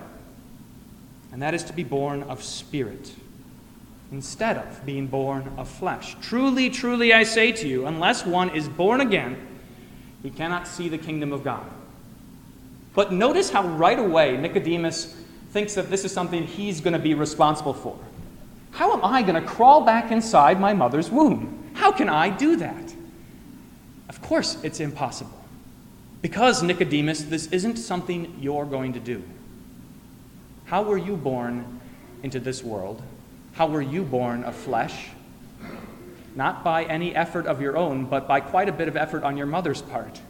And 1.32 1.44
that 1.44 1.54
is 1.54 1.64
to 1.66 1.74
be 1.74 1.84
born 1.84 2.24
of 2.24 2.44
spirit 2.44 3.14
instead 4.12 4.58
of 4.58 4.86
being 4.86 5.08
born 5.08 5.51
of 5.58 5.68
flesh. 5.68 6.16
Truly, 6.22 6.70
truly, 6.70 7.13
I 7.13 7.24
say 7.24 7.51
to 7.51 7.68
you, 7.68 7.86
unless 7.86 8.25
one 8.25 8.50
is 8.50 8.68
born 8.68 9.01
again, 9.01 9.38
he 10.24 10.30
cannot 10.30 10.68
see 10.68 10.89
the 10.89 10.98
kingdom 10.98 11.32
of 11.32 11.44
God. 11.44 11.66
But 12.94 13.13
notice 13.13 13.50
how 13.50 13.68
right 13.68 14.00
away 14.00 14.36
Nicodemus 14.38 15.16
thinks 15.51 15.75
that 15.75 15.89
this 15.89 16.06
is 16.06 16.12
something 16.12 16.46
he's 16.46 16.82
going 16.82 16.94
to 16.94 17.00
be 17.00 17.13
responsible 17.13 17.74
for. 17.74 17.98
How 18.72 18.94
am 18.94 19.04
I 19.04 19.22
going 19.22 19.42
to 19.42 19.48
crawl 19.48 19.82
back 19.82 20.12
inside 20.12 20.60
my 20.60 20.74
mother's 20.74 21.10
womb? 21.10 21.72
How 21.74 21.92
can 21.92 22.10
I 22.10 22.30
do 22.30 22.56
that? 22.58 22.94
Of 24.10 24.22
course, 24.22 24.58
it's 24.63 24.80
impossible. 24.80 25.38
Because, 26.22 26.62
Nicodemus, 26.62 27.24
this 27.24 27.48
isn't 27.48 27.78
something 27.78 28.36
you're 28.39 28.66
going 28.66 28.94
to 28.94 29.00
do. 29.00 29.24
How 30.66 30.84
were 30.84 30.98
you 30.98 31.16
born 31.16 31.80
into 32.22 32.39
this 32.39 32.63
world? 32.63 33.01
How 33.60 33.68
were 33.68 33.82
you 33.82 34.04
born 34.04 34.46
of 34.46 34.56
flesh? 34.56 35.10
Not 36.34 36.63
by 36.63 36.86
any 36.86 37.13
effort 37.13 37.46
of 37.46 37.62
your 37.62 37.75
own, 37.75 38.06
but 38.06 38.25
by 38.25 38.39
quite 38.39 38.70
a 38.70 38.72
bit 38.72 38.88
of 38.88 38.96
effort 38.96 39.24
on 39.24 39.36
your 39.36 39.48
mother's 39.48 39.82
part. 39.82 40.22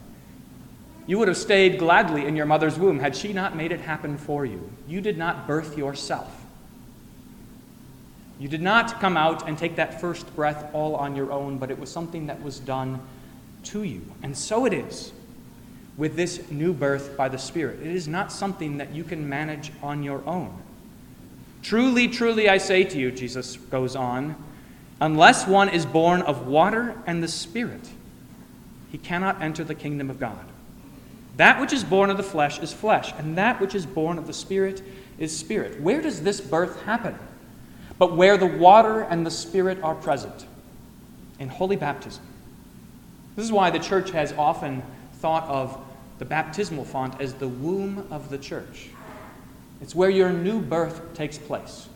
You 1.05 1.19
would 1.19 1.27
have 1.27 1.37
stayed 1.37 1.77
gladly 1.77 2.25
in 2.25 2.35
your 2.35 2.47
mother's 2.47 2.79
womb 2.79 2.97
had 2.97 3.15
she 3.15 3.31
not 3.31 3.55
made 3.55 3.71
it 3.71 3.81
happen 3.81 4.17
for 4.17 4.47
you. 4.47 4.71
You 4.87 4.99
did 4.99 5.15
not 5.15 5.45
birth 5.45 5.77
yourself. 5.77 6.43
You 8.39 8.47
did 8.47 8.63
not 8.63 8.99
come 8.99 9.15
out 9.15 9.47
and 9.47 9.59
take 9.59 9.75
that 9.75 10.01
first 10.01 10.35
breath 10.35 10.67
all 10.73 10.95
on 10.95 11.15
your 11.15 11.31
own, 11.31 11.59
but 11.59 11.69
it 11.69 11.77
was 11.77 11.91
something 11.91 12.25
that 12.25 12.41
was 12.41 12.57
done 12.57 12.99
to 13.65 13.83
you. 13.83 14.01
And 14.23 14.35
so 14.35 14.65
it 14.65 14.73
is 14.73 15.11
with 15.97 16.15
this 16.15 16.49
new 16.49 16.73
birth 16.73 17.15
by 17.15 17.29
the 17.29 17.37
Spirit. 17.37 17.79
It 17.81 17.93
is 17.93 18.07
not 18.07 18.31
something 18.31 18.77
that 18.77 18.91
you 18.91 19.03
can 19.03 19.29
manage 19.29 19.71
on 19.83 20.01
your 20.01 20.23
own. 20.25 20.63
Truly, 21.61 22.07
truly, 22.07 22.49
I 22.49 22.57
say 22.57 22.83
to 22.83 22.97
you, 22.97 23.11
Jesus 23.11 23.57
goes 23.57 23.95
on, 23.95 24.35
unless 25.01 25.47
one 25.47 25.69
is 25.69 25.85
born 25.85 26.21
of 26.21 26.47
water 26.47 26.95
and 27.05 27.21
the 27.21 27.27
Spirit, 27.27 27.89
he 28.91 28.97
cannot 28.97 29.41
enter 29.41 29.63
the 29.63 29.75
kingdom 29.75 30.09
of 30.09 30.19
God. 30.19 30.45
That 31.37 31.61
which 31.61 31.71
is 31.71 31.83
born 31.83 32.09
of 32.09 32.17
the 32.17 32.23
flesh 32.23 32.59
is 32.59 32.73
flesh, 32.73 33.13
and 33.17 33.37
that 33.37 33.61
which 33.61 33.75
is 33.75 33.85
born 33.85 34.17
of 34.17 34.27
the 34.27 34.33
Spirit 34.33 34.81
is 35.17 35.37
spirit. 35.37 35.79
Where 35.81 36.01
does 36.01 36.21
this 36.21 36.41
birth 36.41 36.81
happen? 36.83 37.17
But 37.97 38.15
where 38.15 38.37
the 38.37 38.45
water 38.45 39.01
and 39.01 39.25
the 39.25 39.31
Spirit 39.31 39.81
are 39.83 39.95
present 39.95 40.45
in 41.39 41.49
holy 41.49 41.75
baptism. 41.75 42.23
This 43.35 43.45
is 43.45 43.51
why 43.51 43.69
the 43.69 43.79
church 43.79 44.11
has 44.11 44.33
often 44.33 44.83
thought 45.13 45.47
of 45.47 45.77
the 46.17 46.25
baptismal 46.25 46.83
font 46.83 47.19
as 47.21 47.33
the 47.33 47.47
womb 47.47 48.05
of 48.11 48.29
the 48.29 48.37
church. 48.37 48.89
It's 49.81 49.95
where 49.95 50.09
your 50.09 50.31
new 50.31 50.59
birth 50.59 51.13
takes 51.13 51.37
place, 51.37 51.87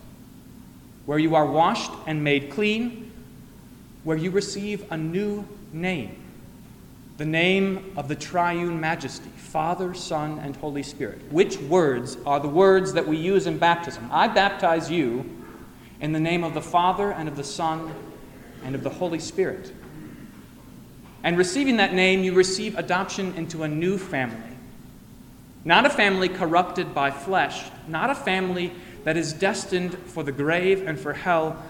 where 1.06 1.18
you 1.18 1.34
are 1.34 1.46
washed 1.46 1.92
and 2.06 2.24
made 2.24 2.50
clean, 2.50 3.12
where 4.04 4.16
you 4.16 4.30
receive 4.30 4.90
a 4.90 4.96
new 4.96 5.46
name 5.72 6.24
the 7.16 7.24
name 7.24 7.92
of 7.96 8.08
the 8.08 8.14
triune 8.16 8.80
majesty, 8.80 9.30
Father, 9.36 9.94
Son, 9.94 10.40
and 10.40 10.56
Holy 10.56 10.82
Spirit. 10.82 11.20
Which 11.30 11.58
words 11.58 12.16
are 12.26 12.40
the 12.40 12.48
words 12.48 12.92
that 12.94 13.06
we 13.06 13.16
use 13.16 13.46
in 13.46 13.58
baptism? 13.58 14.08
I 14.10 14.26
baptize 14.26 14.90
you 14.90 15.24
in 16.00 16.12
the 16.12 16.18
name 16.18 16.42
of 16.42 16.54
the 16.54 16.60
Father, 16.60 17.12
and 17.12 17.28
of 17.28 17.36
the 17.36 17.44
Son, 17.44 17.94
and 18.64 18.74
of 18.74 18.82
the 18.82 18.90
Holy 18.90 19.20
Spirit. 19.20 19.72
And 21.22 21.38
receiving 21.38 21.76
that 21.76 21.94
name, 21.94 22.24
you 22.24 22.34
receive 22.34 22.76
adoption 22.76 23.32
into 23.36 23.62
a 23.62 23.68
new 23.68 23.96
family 23.96 24.53
not 25.64 25.86
a 25.86 25.90
family 25.90 26.28
corrupted 26.28 26.94
by 26.94 27.10
flesh, 27.10 27.64
not 27.88 28.10
a 28.10 28.14
family 28.14 28.72
that 29.04 29.16
is 29.16 29.32
destined 29.32 29.96
for 29.98 30.22
the 30.22 30.32
grave 30.32 30.86
and 30.86 30.98
for 30.98 31.12
hell, 31.12 31.62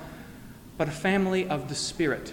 but 0.76 0.88
a 0.88 0.92
family 0.92 1.48
of 1.48 1.68
the 1.68 1.74
Spirit. 1.74 2.32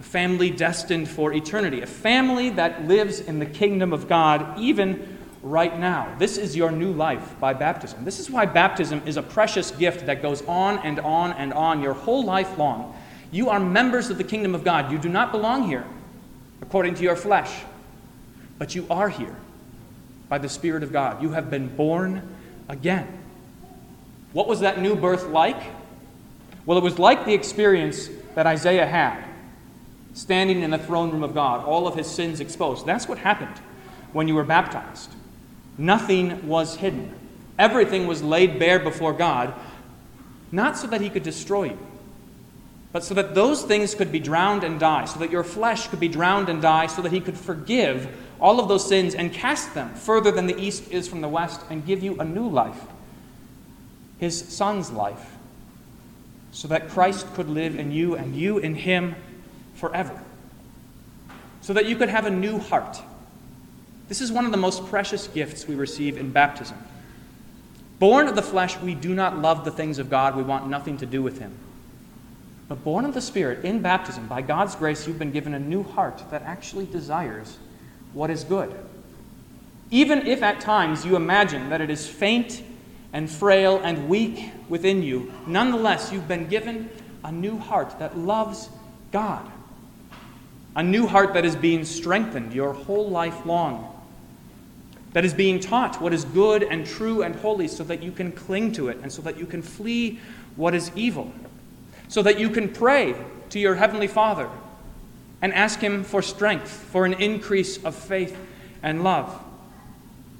A 0.00 0.02
family 0.02 0.50
destined 0.50 1.08
for 1.08 1.32
eternity. 1.32 1.80
A 1.80 1.86
family 1.86 2.50
that 2.50 2.86
lives 2.86 3.20
in 3.20 3.38
the 3.38 3.46
kingdom 3.46 3.92
of 3.92 4.08
God 4.08 4.58
even 4.58 5.18
right 5.42 5.78
now. 5.78 6.14
This 6.18 6.36
is 6.36 6.54
your 6.54 6.70
new 6.70 6.92
life 6.92 7.38
by 7.40 7.54
baptism. 7.54 8.04
This 8.04 8.20
is 8.20 8.30
why 8.30 8.46
baptism 8.46 9.02
is 9.06 9.16
a 9.16 9.22
precious 9.22 9.70
gift 9.70 10.06
that 10.06 10.22
goes 10.22 10.42
on 10.42 10.78
and 10.78 11.00
on 11.00 11.32
and 11.32 11.52
on 11.52 11.82
your 11.82 11.94
whole 11.94 12.24
life 12.24 12.58
long. 12.58 12.96
You 13.30 13.48
are 13.48 13.58
members 13.58 14.10
of 14.10 14.18
the 14.18 14.24
kingdom 14.24 14.54
of 14.54 14.64
God. 14.64 14.92
You 14.92 14.98
do 14.98 15.08
not 15.08 15.32
belong 15.32 15.64
here 15.64 15.86
according 16.60 16.94
to 16.96 17.02
your 17.02 17.16
flesh, 17.16 17.62
but 18.58 18.74
you 18.74 18.86
are 18.90 19.08
here 19.08 19.34
by 20.32 20.38
the 20.38 20.48
Spirit 20.48 20.82
of 20.82 20.94
God. 20.94 21.22
You 21.22 21.32
have 21.32 21.50
been 21.50 21.68
born 21.76 22.22
again. 22.66 23.06
What 24.32 24.48
was 24.48 24.60
that 24.60 24.80
new 24.80 24.96
birth 24.96 25.26
like? 25.26 25.62
Well, 26.64 26.78
it 26.78 26.82
was 26.82 26.98
like 26.98 27.26
the 27.26 27.34
experience 27.34 28.08
that 28.34 28.46
Isaiah 28.46 28.86
had, 28.86 29.22
standing 30.14 30.62
in 30.62 30.70
the 30.70 30.78
throne 30.78 31.10
room 31.10 31.22
of 31.22 31.34
God, 31.34 31.66
all 31.66 31.86
of 31.86 31.96
his 31.96 32.06
sins 32.06 32.40
exposed. 32.40 32.86
That's 32.86 33.06
what 33.06 33.18
happened 33.18 33.58
when 34.14 34.26
you 34.26 34.34
were 34.34 34.42
baptized. 34.42 35.10
Nothing 35.76 36.48
was 36.48 36.76
hidden, 36.76 37.14
everything 37.58 38.06
was 38.06 38.22
laid 38.22 38.58
bare 38.58 38.78
before 38.78 39.12
God, 39.12 39.52
not 40.50 40.78
so 40.78 40.86
that 40.86 41.02
he 41.02 41.10
could 41.10 41.24
destroy 41.24 41.64
you, 41.64 41.78
but 42.90 43.04
so 43.04 43.12
that 43.12 43.34
those 43.34 43.64
things 43.64 43.94
could 43.94 44.10
be 44.10 44.18
drowned 44.18 44.64
and 44.64 44.80
die, 44.80 45.04
so 45.04 45.18
that 45.18 45.30
your 45.30 45.44
flesh 45.44 45.88
could 45.88 46.00
be 46.00 46.08
drowned 46.08 46.48
and 46.48 46.62
die, 46.62 46.86
so 46.86 47.02
that 47.02 47.12
he 47.12 47.20
could 47.20 47.36
forgive 47.36 48.08
all 48.42 48.58
of 48.58 48.66
those 48.66 48.86
sins 48.86 49.14
and 49.14 49.32
cast 49.32 49.72
them 49.72 49.94
further 49.94 50.32
than 50.32 50.48
the 50.48 50.60
east 50.60 50.90
is 50.90 51.06
from 51.06 51.20
the 51.20 51.28
west 51.28 51.60
and 51.70 51.86
give 51.86 52.02
you 52.02 52.18
a 52.18 52.24
new 52.24 52.48
life, 52.48 52.80
his 54.18 54.36
son's 54.36 54.90
life, 54.90 55.36
so 56.50 56.66
that 56.66 56.88
Christ 56.88 57.32
could 57.34 57.48
live 57.48 57.78
in 57.78 57.92
you 57.92 58.16
and 58.16 58.34
you 58.34 58.58
in 58.58 58.74
him 58.74 59.14
forever, 59.74 60.20
so 61.60 61.72
that 61.72 61.86
you 61.86 61.94
could 61.94 62.08
have 62.08 62.26
a 62.26 62.30
new 62.30 62.58
heart. 62.58 63.00
This 64.08 64.20
is 64.20 64.32
one 64.32 64.44
of 64.44 64.50
the 64.50 64.58
most 64.58 64.86
precious 64.86 65.28
gifts 65.28 65.68
we 65.68 65.76
receive 65.76 66.18
in 66.18 66.32
baptism. 66.32 66.76
Born 68.00 68.26
of 68.26 68.34
the 68.34 68.42
flesh, 68.42 68.76
we 68.80 68.96
do 68.96 69.14
not 69.14 69.38
love 69.38 69.64
the 69.64 69.70
things 69.70 70.00
of 70.00 70.10
God, 70.10 70.34
we 70.34 70.42
want 70.42 70.68
nothing 70.68 70.96
to 70.98 71.06
do 71.06 71.22
with 71.22 71.38
him. 71.38 71.54
But 72.68 72.82
born 72.82 73.04
of 73.04 73.14
the 73.14 73.20
Spirit, 73.20 73.64
in 73.64 73.82
baptism, 73.82 74.26
by 74.26 74.42
God's 74.42 74.74
grace, 74.74 75.06
you've 75.06 75.20
been 75.20 75.30
given 75.30 75.54
a 75.54 75.60
new 75.60 75.84
heart 75.84 76.24
that 76.32 76.42
actually 76.42 76.86
desires 76.86 77.56
what 78.12 78.30
is 78.30 78.44
good. 78.44 78.74
Even 79.90 80.26
if 80.26 80.42
at 80.42 80.60
times 80.60 81.04
you 81.04 81.16
imagine 81.16 81.68
that 81.70 81.80
it 81.80 81.90
is 81.90 82.08
faint 82.08 82.62
and 83.12 83.30
frail 83.30 83.80
and 83.82 84.08
weak 84.08 84.50
within 84.68 85.02
you, 85.02 85.32
nonetheless, 85.46 86.12
you've 86.12 86.28
been 86.28 86.48
given 86.48 86.88
a 87.24 87.32
new 87.32 87.58
heart 87.58 87.98
that 87.98 88.16
loves 88.16 88.70
God. 89.10 89.50
A 90.74 90.82
new 90.82 91.06
heart 91.06 91.34
that 91.34 91.44
is 91.44 91.54
being 91.54 91.84
strengthened 91.84 92.54
your 92.54 92.72
whole 92.72 93.10
life 93.10 93.44
long. 93.44 93.88
That 95.12 95.26
is 95.26 95.34
being 95.34 95.60
taught 95.60 96.00
what 96.00 96.14
is 96.14 96.24
good 96.24 96.62
and 96.62 96.86
true 96.86 97.22
and 97.22 97.36
holy 97.36 97.68
so 97.68 97.84
that 97.84 98.02
you 98.02 98.12
can 98.12 98.32
cling 98.32 98.72
to 98.72 98.88
it 98.88 98.98
and 99.02 99.12
so 99.12 99.20
that 99.22 99.36
you 99.36 99.44
can 99.44 99.60
flee 99.60 100.20
what 100.56 100.74
is 100.74 100.90
evil 100.96 101.30
so 102.12 102.20
that 102.20 102.38
you 102.38 102.50
can 102.50 102.68
pray 102.68 103.14
to 103.48 103.58
your 103.58 103.74
Heavenly 103.74 104.06
Father 104.06 104.46
and 105.42 105.52
ask 105.52 105.80
Him 105.80 106.04
for 106.04 106.22
strength, 106.22 106.70
for 106.70 107.04
an 107.04 107.14
increase 107.14 107.82
of 107.84 107.94
faith 107.94 108.38
and 108.82 109.04
love. 109.04 109.38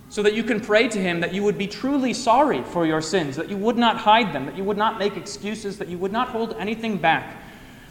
So 0.08 0.22
that 0.22 0.34
you 0.34 0.42
can 0.44 0.60
pray 0.60 0.88
to 0.88 0.98
Him 0.98 1.20
that 1.20 1.34
you 1.34 1.42
would 1.42 1.58
be 1.58 1.66
truly 1.66 2.14
sorry 2.14 2.62
for 2.62 2.86
your 2.86 3.02
sins, 3.02 3.36
that 3.36 3.50
you 3.50 3.56
would 3.56 3.76
not 3.76 3.98
hide 3.98 4.32
them, 4.32 4.46
that 4.46 4.56
you 4.56 4.64
would 4.64 4.76
not 4.76 4.98
make 4.98 5.16
excuses, 5.16 5.78
that 5.78 5.88
you 5.88 5.98
would 5.98 6.12
not 6.12 6.28
hold 6.28 6.54
anything 6.58 6.98
back, 6.98 7.36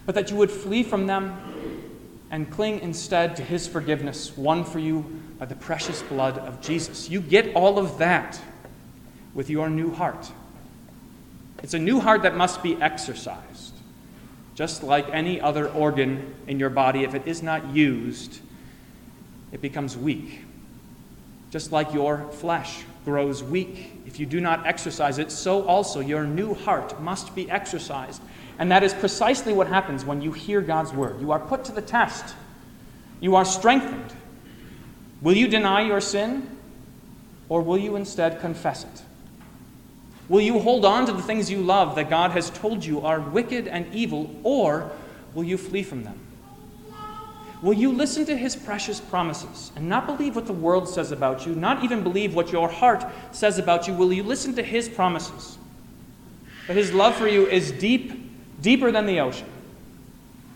but 0.06 0.16
that 0.16 0.32
you 0.32 0.38
would 0.38 0.50
flee 0.50 0.84
from 0.84 1.06
them 1.06 1.38
and 2.32 2.50
cling 2.50 2.80
instead 2.80 3.36
to 3.36 3.44
His 3.44 3.68
forgiveness, 3.68 4.36
won 4.38 4.64
for 4.64 4.80
you 4.80 5.22
by 5.38 5.46
the 5.46 5.56
precious 5.56 6.02
blood 6.04 6.38
of 6.38 6.62
Jesus. 6.62 7.10
You 7.10 7.20
get 7.20 7.54
all 7.56 7.78
of 7.78 7.98
that 7.98 8.40
with 9.34 9.50
your 9.50 9.70
new 9.70 9.92
heart. 9.92 10.32
It's 11.64 11.74
a 11.74 11.80
new 11.80 12.00
heart 12.00 12.24
that 12.24 12.36
must 12.36 12.64
be 12.64 12.76
exercised. 12.82 13.71
Just 14.62 14.84
like 14.84 15.10
any 15.12 15.42
other 15.42 15.70
organ 15.70 16.36
in 16.46 16.60
your 16.60 16.70
body, 16.70 17.04
if 17.04 17.16
it 17.16 17.26
is 17.26 17.42
not 17.42 17.74
used, 17.74 18.42
it 19.52 19.60
becomes 19.60 19.98
weak. 19.98 20.42
Just 21.50 21.72
like 21.72 21.92
your 21.96 22.28
flesh 22.34 22.84
grows 23.04 23.42
weak 23.42 23.92
if 24.06 24.20
you 24.20 24.28
do 24.28 24.40
not 24.40 24.68
exercise 24.68 25.18
it, 25.18 25.32
so 25.32 25.64
also 25.66 26.00
your 26.00 26.28
new 26.28 26.54
heart 26.54 27.02
must 27.02 27.34
be 27.34 27.50
exercised. 27.50 28.22
And 28.60 28.70
that 28.70 28.84
is 28.84 28.94
precisely 28.94 29.52
what 29.52 29.66
happens 29.66 30.06
when 30.06 30.22
you 30.22 30.32
hear 30.32 30.62
God's 30.62 30.94
word. 30.94 31.20
You 31.20 31.32
are 31.32 31.40
put 31.40 31.66
to 31.66 31.72
the 31.72 31.82
test, 31.82 32.36
you 33.20 33.36
are 33.36 33.46
strengthened. 33.46 34.14
Will 35.24 35.36
you 35.36 35.48
deny 35.48 35.82
your 35.82 36.02
sin, 36.02 36.56
or 37.50 37.64
will 37.64 37.80
you 37.80 37.96
instead 37.96 38.40
confess 38.40 38.84
it? 38.84 39.02
Will 40.32 40.40
you 40.40 40.60
hold 40.60 40.86
on 40.86 41.06
to 41.08 41.12
the 41.12 41.22
things 41.22 41.52
you 41.52 41.62
love 41.62 41.96
that 41.96 42.10
God 42.10 42.32
has 42.32 42.50
told 42.52 42.86
you 42.86 43.02
are 43.02 43.20
wicked 43.20 43.68
and 43.68 43.94
evil, 43.94 44.34
or 44.44 44.90
will 45.34 45.44
you 45.44 45.58
flee 45.58 45.84
from 45.84 46.06
them? 46.06 46.18
Will 47.62 47.74
you 47.74 47.92
listen 47.92 48.24
to 48.28 48.38
his 48.38 48.56
precious 48.56 49.02
promises 49.02 49.74
and 49.76 49.90
not 49.90 50.08
believe 50.08 50.38
what 50.38 50.46
the 50.46 50.54
world 50.54 50.88
says 50.88 51.12
about 51.12 51.46
you, 51.46 51.54
not 51.54 51.84
even 51.84 52.02
believe 52.02 52.34
what 52.34 52.50
your 52.50 52.70
heart 52.70 53.04
says 53.34 53.60
about 53.60 53.90
you? 53.90 53.94
Will 53.94 54.14
you 54.14 54.24
listen 54.24 54.56
to 54.56 54.64
his 54.64 54.88
promises? 54.88 55.58
That 56.68 56.78
his 56.78 56.94
love 56.94 57.14
for 57.16 57.28
you 57.28 57.46
is 57.48 57.74
deep, 57.74 58.32
deeper 58.62 58.90
than 58.90 59.08
the 59.08 59.20
ocean. 59.20 59.50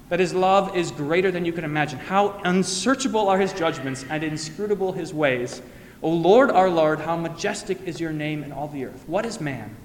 That 0.07 0.21
his 0.21 0.33
love 0.33 0.73
is 0.77 0.89
greater 0.91 1.31
than 1.31 1.43
you 1.43 1.51
can 1.51 1.65
imagine. 1.65 1.99
How 1.99 2.39
unsearchable 2.45 3.27
are 3.27 3.37
his 3.37 3.51
judgments 3.51 4.05
and 4.09 4.23
inscrutable 4.23 4.93
his 4.93 5.13
ways. 5.13 5.61
O 6.05 6.09
Lord, 6.11 6.51
our 6.51 6.69
Lord, 6.69 6.99
how 6.99 7.17
majestic 7.17 7.81
is 7.87 7.99
your 7.99 8.13
name 8.13 8.43
in 8.43 8.51
all 8.51 8.67
the 8.67 8.85
earth. 8.85 9.03
What 9.07 9.25
is 9.25 9.41
man 9.41 9.75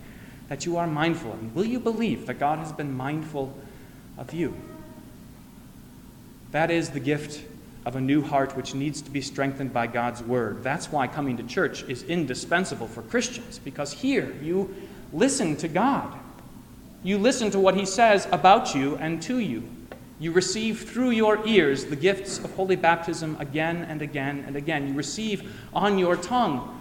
that 0.50 0.66
you 0.66 0.76
are 0.76 0.86
mindful 0.86 1.32
of? 1.32 1.38
And 1.38 1.54
will 1.54 1.64
you 1.64 1.80
believe 1.80 2.26
that 2.26 2.38
God 2.38 2.58
has 2.58 2.72
been 2.72 2.94
mindful 2.94 3.56
of 4.18 4.34
you? 4.34 4.54
That 6.50 6.70
is 6.70 6.90
the 6.90 7.00
gift 7.00 7.42
of 7.86 7.96
a 7.96 8.02
new 8.02 8.20
heart 8.20 8.54
which 8.54 8.74
needs 8.74 9.00
to 9.00 9.10
be 9.10 9.22
strengthened 9.22 9.72
by 9.72 9.86
God's 9.86 10.22
word. 10.22 10.62
That's 10.62 10.92
why 10.92 11.06
coming 11.06 11.38
to 11.38 11.42
church 11.42 11.84
is 11.84 12.02
indispensable 12.02 12.86
for 12.86 13.00
Christians, 13.00 13.58
because 13.58 13.90
here 13.90 14.36
you 14.42 14.76
listen 15.14 15.56
to 15.56 15.68
God. 15.68 16.12
You 17.02 17.16
listen 17.16 17.50
to 17.52 17.58
what 17.58 17.76
he 17.76 17.86
says 17.86 18.28
about 18.30 18.74
you 18.74 18.96
and 18.96 19.22
to 19.22 19.38
you. 19.38 19.66
You 20.20 20.32
receive 20.32 20.82
through 20.82 21.10
your 21.10 21.44
ears 21.46 21.86
the 21.86 21.96
gifts 21.96 22.38
of 22.38 22.54
holy 22.54 22.76
baptism 22.76 23.38
again 23.40 23.86
and 23.88 24.02
again 24.02 24.44
and 24.46 24.54
again. 24.54 24.86
You 24.86 24.94
receive 24.94 25.50
on 25.72 25.96
your 25.96 26.14
tongue 26.14 26.78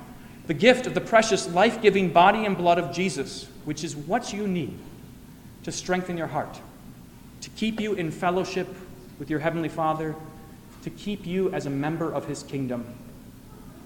the 0.47 0.53
gift 0.53 0.85
of 0.85 0.93
the 0.93 0.99
precious 0.99 1.47
life 1.47 1.81
giving 1.81 2.11
body 2.11 2.45
and 2.45 2.57
blood 2.57 2.77
of 2.77 2.93
Jesus, 2.93 3.47
which 3.63 3.85
is 3.85 3.95
what 3.95 4.33
you 4.33 4.45
need 4.45 4.77
to 5.63 5.71
strengthen 5.71 6.17
your 6.17 6.27
heart, 6.27 6.59
to 7.39 7.49
keep 7.51 7.79
you 7.79 7.93
in 7.93 8.11
fellowship 8.11 8.67
with 9.19 9.29
your 9.29 9.39
Heavenly 9.39 9.69
Father, 9.69 10.15
to 10.83 10.89
keep 10.89 11.25
you 11.25 11.49
as 11.53 11.65
a 11.65 11.69
member 11.69 12.11
of 12.11 12.27
His 12.27 12.43
kingdom, 12.43 12.85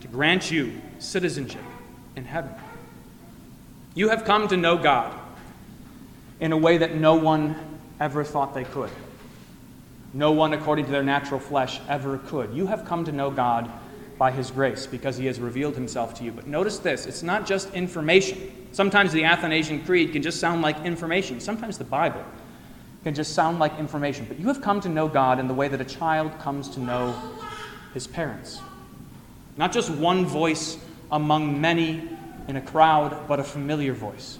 to 0.01 0.07
grant 0.07 0.49
you 0.49 0.81
citizenship 0.97 1.61
in 2.15 2.25
heaven. 2.25 2.53
You 3.93 4.09
have 4.09 4.25
come 4.25 4.47
to 4.47 4.57
know 4.57 4.77
God 4.77 5.13
in 6.39 6.51
a 6.51 6.57
way 6.57 6.79
that 6.79 6.95
no 6.95 7.13
one 7.13 7.55
ever 7.99 8.23
thought 8.23 8.55
they 8.55 8.63
could. 8.63 8.89
No 10.13 10.31
one, 10.31 10.53
according 10.53 10.85
to 10.85 10.91
their 10.91 11.03
natural 11.03 11.39
flesh, 11.39 11.81
ever 11.89 12.19
could. 12.19 12.53
You 12.53 12.67
have 12.67 12.85
come 12.85 13.03
to 13.05 13.11
know 13.11 13.31
God 13.31 13.69
by 14.17 14.31
His 14.31 14.51
grace 14.51 14.85
because 14.85 15.17
He 15.17 15.25
has 15.25 15.39
revealed 15.39 15.75
Himself 15.75 16.13
to 16.15 16.23
you. 16.23 16.31
But 16.31 16.47
notice 16.47 16.77
this 16.77 17.05
it's 17.05 17.23
not 17.23 17.45
just 17.45 17.73
information. 17.73 18.67
Sometimes 18.71 19.11
the 19.11 19.23
Athanasian 19.23 19.83
Creed 19.83 20.13
can 20.13 20.21
just 20.21 20.39
sound 20.39 20.61
like 20.61 20.83
information, 20.85 21.39
sometimes 21.39 21.77
the 21.77 21.83
Bible 21.83 22.23
can 23.03 23.13
just 23.13 23.33
sound 23.33 23.59
like 23.59 23.77
information. 23.79 24.25
But 24.25 24.39
you 24.39 24.47
have 24.47 24.61
come 24.61 24.79
to 24.81 24.89
know 24.89 25.07
God 25.07 25.39
in 25.39 25.47
the 25.47 25.53
way 25.53 25.67
that 25.67 25.81
a 25.81 25.85
child 25.85 26.37
comes 26.39 26.69
to 26.69 26.79
know 26.79 27.13
his 27.93 28.07
parents. 28.07 28.61
Not 29.57 29.71
just 29.71 29.89
one 29.89 30.25
voice 30.25 30.77
among 31.11 31.59
many 31.61 32.09
in 32.47 32.55
a 32.55 32.61
crowd, 32.61 33.27
but 33.27 33.39
a 33.39 33.43
familiar 33.43 33.93
voice. 33.93 34.39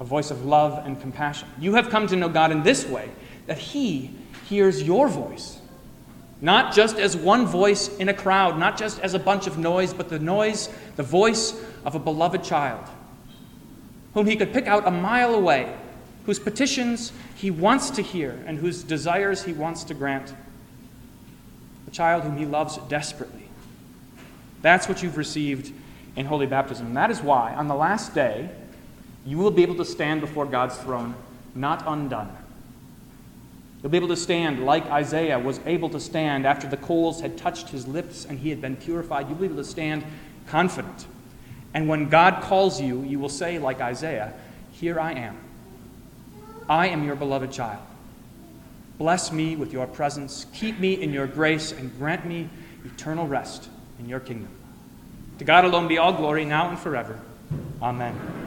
A 0.00 0.04
voice 0.04 0.30
of 0.30 0.44
love 0.44 0.84
and 0.84 1.00
compassion. 1.00 1.48
You 1.60 1.74
have 1.74 1.90
come 1.90 2.06
to 2.08 2.16
know 2.16 2.28
God 2.28 2.50
in 2.50 2.62
this 2.62 2.86
way 2.86 3.10
that 3.46 3.58
He 3.58 4.10
hears 4.48 4.82
your 4.82 5.08
voice. 5.08 5.58
Not 6.40 6.74
just 6.74 6.98
as 6.98 7.16
one 7.16 7.46
voice 7.46 7.88
in 7.96 8.08
a 8.08 8.14
crowd, 8.14 8.58
not 8.58 8.76
just 8.76 8.98
as 8.98 9.14
a 9.14 9.18
bunch 9.18 9.46
of 9.46 9.58
noise, 9.58 9.94
but 9.94 10.08
the 10.08 10.18
noise, 10.18 10.68
the 10.96 11.02
voice 11.02 11.54
of 11.84 11.94
a 11.94 12.00
beloved 12.00 12.42
child, 12.42 12.84
whom 14.14 14.26
he 14.26 14.34
could 14.34 14.52
pick 14.52 14.66
out 14.66 14.86
a 14.86 14.90
mile 14.90 15.34
away, 15.34 15.72
whose 16.26 16.40
petitions 16.40 17.12
he 17.36 17.50
wants 17.50 17.90
to 17.90 18.02
hear, 18.02 18.42
and 18.46 18.58
whose 18.58 18.82
desires 18.82 19.44
he 19.44 19.52
wants 19.52 19.84
to 19.84 19.94
grant. 19.94 20.34
A 21.86 21.90
child 21.90 22.24
whom 22.24 22.36
he 22.36 22.44
loves 22.44 22.76
desperately. 22.88 23.48
That's 24.62 24.88
what 24.88 25.02
you've 25.02 25.16
received 25.16 25.72
in 26.16 26.26
holy 26.26 26.46
baptism. 26.46 26.86
And 26.88 26.96
that 26.96 27.10
is 27.10 27.20
why, 27.20 27.54
on 27.54 27.68
the 27.68 27.74
last 27.74 28.14
day, 28.14 28.50
you 29.24 29.38
will 29.38 29.50
be 29.50 29.62
able 29.62 29.76
to 29.76 29.84
stand 29.84 30.20
before 30.20 30.46
God's 30.46 30.76
throne 30.78 31.14
not 31.54 31.84
undone 31.86 32.36
You'll 33.82 33.90
be 33.90 33.96
able 33.96 34.08
to 34.08 34.16
stand 34.16 34.64
like 34.64 34.86
Isaiah 34.86 35.38
was 35.38 35.58
able 35.66 35.88
to 35.90 35.98
stand 35.98 36.46
after 36.46 36.68
the 36.68 36.76
coals 36.76 37.20
had 37.20 37.36
touched 37.36 37.70
his 37.70 37.86
lips 37.86 38.24
and 38.24 38.38
he 38.38 38.50
had 38.50 38.60
been 38.60 38.76
purified. 38.76 39.28
You'll 39.28 39.38
be 39.38 39.46
able 39.46 39.56
to 39.56 39.64
stand 39.64 40.04
confident. 40.46 41.06
And 41.74 41.88
when 41.88 42.08
God 42.08 42.42
calls 42.42 42.80
you, 42.80 43.02
you 43.02 43.18
will 43.18 43.28
say, 43.28 43.58
like 43.58 43.80
Isaiah, 43.80 44.34
Here 44.72 45.00
I 45.00 45.12
am. 45.12 45.36
I 46.68 46.88
am 46.88 47.04
your 47.04 47.16
beloved 47.16 47.50
child. 47.50 47.82
Bless 48.98 49.32
me 49.32 49.56
with 49.56 49.72
your 49.72 49.86
presence, 49.86 50.46
keep 50.52 50.78
me 50.78 50.94
in 51.00 51.12
your 51.12 51.26
grace, 51.26 51.72
and 51.72 51.96
grant 51.98 52.24
me 52.24 52.48
eternal 52.84 53.26
rest 53.26 53.68
in 53.98 54.08
your 54.08 54.20
kingdom. 54.20 54.48
To 55.38 55.44
God 55.44 55.64
alone 55.64 55.88
be 55.88 55.98
all 55.98 56.12
glory, 56.12 56.44
now 56.44 56.68
and 56.68 56.78
forever. 56.78 57.18
Amen. 57.80 58.41